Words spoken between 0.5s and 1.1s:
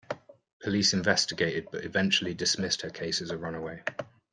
Police